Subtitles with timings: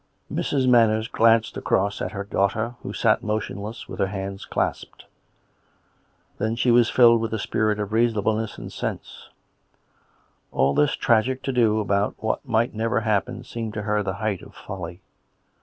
[0.33, 0.67] "Mrs.
[0.67, 5.05] Manners glanced across at her daughter, who sat motionless, with her hands clasped.
[6.39, 9.29] Then she was filled with the spirit of reasonableness and sense:
[10.51, 14.41] all this tragic to do about what might never happen seemed to her the height
[14.41, 15.03] of folly.